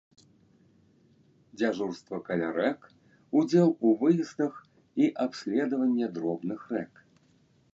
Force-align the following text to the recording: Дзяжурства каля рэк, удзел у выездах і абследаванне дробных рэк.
Дзяжурства 1.61 2.15
каля 2.29 2.47
рэк, 2.55 2.81
удзел 3.41 3.69
у 3.89 3.91
выездах 4.01 4.53
і 5.05 5.11
абследаванне 5.27 6.07
дробных 6.17 6.59
рэк. 6.75 6.93